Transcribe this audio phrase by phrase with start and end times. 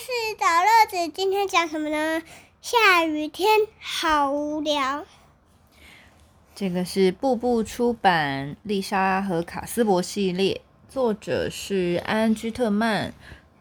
[0.00, 0.06] 事
[0.38, 2.22] 找乐子，今天讲什么呢？
[2.62, 5.04] 下雨天好无聊。
[6.54, 13.12] 这个是步步出版丽莎和卡斯伯系列，作者是安居特曼，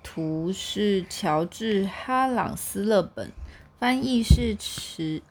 [0.01, 3.33] 图是乔治哈朗斯勒本，
[3.77, 5.21] 翻译是池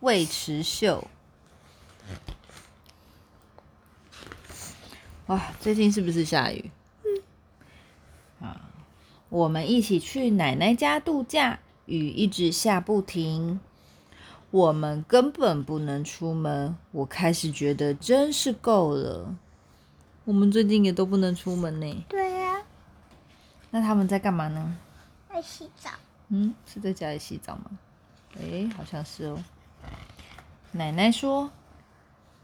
[0.00, 1.08] 魏池秀。
[5.28, 6.70] 哇，最近是不是下雨？
[9.30, 13.60] 啊，我们一起去奶奶家度假，雨一直下不停，
[14.50, 16.76] 我们根本不能出门。
[16.90, 19.34] 我开始觉得真是够了。
[20.24, 22.04] 我们最近也都不能出门呢。
[22.08, 22.62] 对呀。
[23.70, 24.76] 那他们在干嘛呢？
[25.32, 25.90] 在洗澡。
[26.28, 27.70] 嗯，是在家里洗澡吗？
[28.40, 29.42] 哎，好像是哦。
[30.72, 31.50] 奶奶说。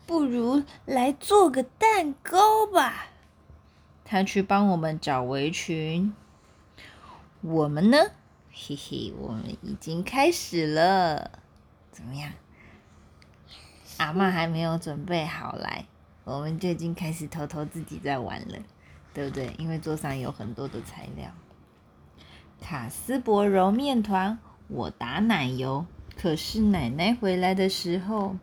[0.08, 3.08] 不如来做个蛋糕吧。
[4.04, 6.14] 她去帮我们找围裙。
[7.46, 7.98] 我们呢？
[8.50, 11.30] 嘿嘿，我们已经开始了。
[11.92, 12.32] 怎么样？
[13.98, 15.86] 阿妈还没有准备好来，
[16.24, 18.58] 我们就已经开始偷偷自己在玩了，
[19.14, 19.54] 对不对？
[19.58, 21.30] 因为桌上有很多的材料。
[22.60, 25.86] 卡斯伯揉面团，我打奶油。
[26.16, 28.36] 可是奶奶回来的时候。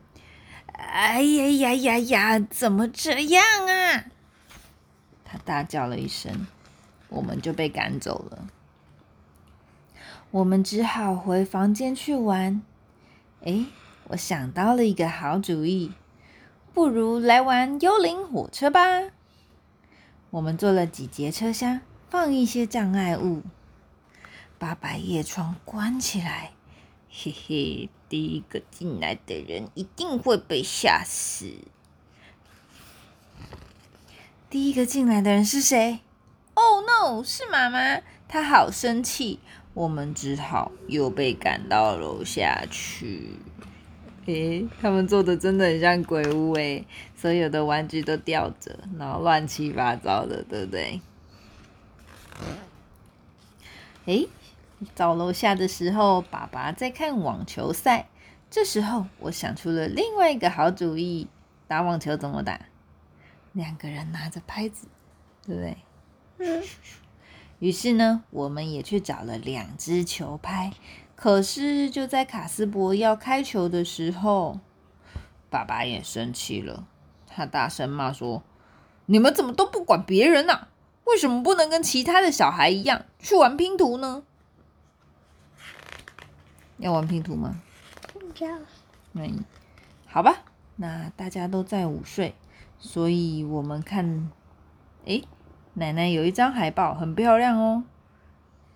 [0.68, 2.40] 哎呀呀呀呀！
[2.40, 4.06] 怎么这样啊？
[5.26, 6.48] 他大叫了一声，
[7.10, 8.48] 我们就被赶走了。
[10.34, 12.64] 我们只好回房间去玩。
[13.46, 13.66] 哎，
[14.08, 15.92] 我想到了一个好主意，
[16.74, 18.80] 不如来玩幽灵火车吧。
[20.32, 23.44] 我们做了几节车厢，放一些障碍物，
[24.58, 26.54] 把百叶窗关起来。
[27.12, 31.54] 嘿嘿，第一个进来的人一定会被吓死。
[34.50, 36.00] 第一个进来的人是谁
[36.56, 39.40] ？Oh no，是妈妈，她好生气。
[39.74, 43.38] 我们只好又被赶到楼下去。
[44.26, 46.86] 诶，他们做的真的很像鬼屋诶，
[47.16, 51.02] 所有的玩具都吊着，然后乱七八糟的，对不对？
[54.06, 54.28] 诶。
[54.96, 58.10] 到楼下的时候，爸爸在看网球赛。
[58.52, 61.30] 这时候，我想出了另外一个好主意：
[61.70, 62.60] 打网球怎么打？
[63.54, 64.88] 两个人拿着拍子，
[65.46, 65.78] 对不对？
[66.40, 66.64] 嗯。
[67.60, 70.74] 于是呢，我们也去找了两只球拍。
[71.16, 74.60] 可是，就在卡斯伯要开球的时候，
[75.50, 76.86] 爸爸也生气了。
[77.28, 78.44] 他大声骂说
[79.08, 80.68] ：“你们怎么都不管别人呢？
[81.06, 84.24] 为什么不能跟其他的小孩一样去玩拼图呢？”
[86.78, 87.62] 要玩拼图吗？
[88.40, 88.50] 要。
[89.14, 89.46] 嗯，
[90.06, 90.44] 好吧，
[90.76, 92.36] 那大家都在午睡，
[92.80, 94.30] 所以我们看，
[95.06, 95.24] 诶，
[95.76, 97.84] 奶奶有一张海报，很漂亮哦。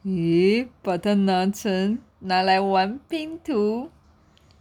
[0.03, 3.90] 咦，把它拿成拿来玩拼图。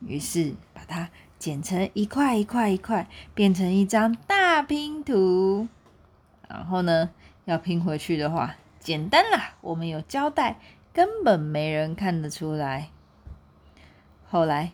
[0.01, 1.09] 于是把它
[1.39, 5.67] 剪成一块一块一块，变成一张大拼图。
[6.47, 7.11] 然后呢，
[7.47, 10.59] 要拼回去的话，简单啦，我们有胶带，
[10.93, 12.91] 根本没人看得出来。
[14.29, 14.73] 后来，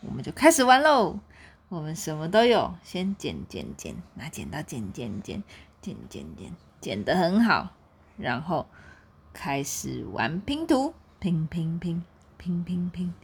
[0.00, 1.18] 我们就开始玩喽。
[1.68, 5.42] 我们什么都有，先剪剪剪，拿剪刀剪剪剪，
[5.86, 7.68] 剪剪剪，剪得很好。
[8.16, 8.66] 然后
[9.32, 12.02] 开始玩拼图，拼拼拼，
[12.36, 13.14] 拼拼拼。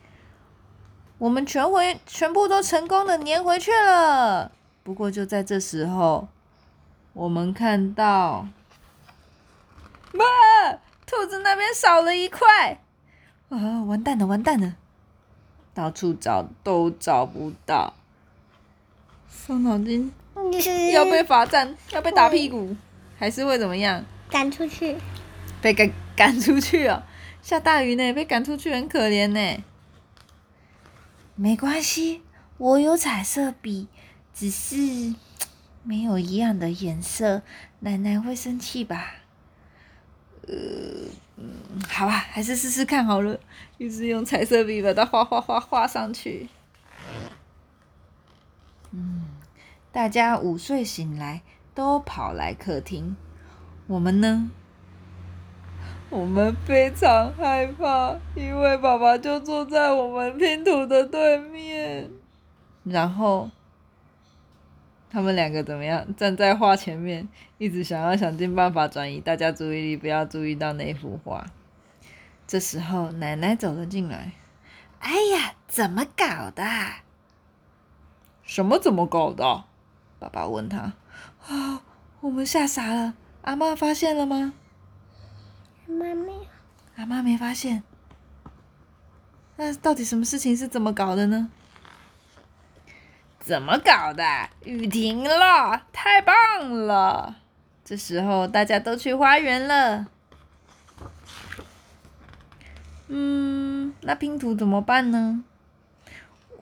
[1.19, 4.53] 我们全回全部都成功的粘回去了。
[4.85, 6.29] 不过就在这时候，
[7.15, 8.47] 我们看到，
[10.13, 10.25] 哇，
[11.05, 12.81] 兔子那边少了一块，
[13.49, 14.77] 啊，完蛋了，完蛋了！
[15.75, 17.95] 到处找都找不到，
[19.29, 20.13] 伤脑筋，
[20.93, 22.77] 要被罚站，要被打屁股，
[23.19, 24.05] 还是会怎么样？
[24.31, 24.97] 赶出去，
[25.61, 27.03] 被赶赶出去哦！
[27.43, 29.63] 下大雨呢，被赶出去很可怜呢。
[31.35, 32.23] 没关系，
[32.59, 33.89] 我有彩色笔，
[34.35, 35.15] 只是
[35.83, 37.43] 没有一样的颜色，
[37.81, 39.15] 奶奶会生气吧？
[40.49, 40.55] 呃。
[41.35, 41.51] 嗯，
[41.89, 43.41] 好吧，还是试试看好了。
[43.79, 46.47] 于是用彩色笔把它画画画画上去。
[48.93, 49.22] 嗯，
[49.93, 51.43] 大家午睡醒来，
[51.75, 53.15] 都跑来客厅。
[53.87, 54.51] 我们呢？
[56.09, 62.11] 我们非常害怕，因为爸爸就坐在我们拼图的对面。
[62.85, 63.51] 然后。
[65.11, 66.17] 他们两个怎么样？
[66.17, 67.29] 站在画前面，
[67.59, 71.45] 一直想要想尽办法转移大家注意力，不要注意到那幅画。
[72.47, 74.33] 这时候，奶奶走了进来。
[75.01, 76.65] 哎呀，怎么搞的？
[78.43, 79.65] 什么怎么搞的？
[80.23, 80.93] 爸爸问他。
[81.49, 81.83] 啊，
[82.21, 83.15] 我们吓傻了。
[83.43, 84.53] 阿妈发现了吗？
[85.89, 86.47] 妈没有。
[86.95, 87.83] 阿妈没发现。
[89.57, 91.51] 那到底什么事情是怎么搞的呢？
[93.41, 94.25] 怎么搞的？
[94.65, 97.35] 雨停了，太棒了！
[97.85, 100.07] 这时候大家都去花园了。
[103.09, 105.43] 嗯，那拼图怎么办呢？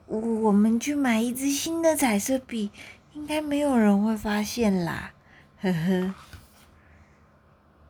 [0.07, 2.71] 我我们去买一支新的彩色笔，
[3.21, 5.11] 应该没有人会发现啦，
[5.61, 6.13] 呵呵。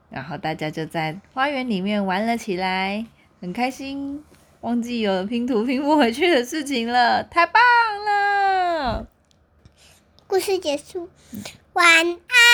[0.10, 3.06] 然后大家就在花园里面玩了起来，
[3.40, 4.26] 很开心，
[4.60, 7.62] 忘记有拼图拼不回去的事情了，太棒
[8.06, 9.08] 了！
[10.28, 11.10] 故事结束，
[11.72, 12.51] 晚安。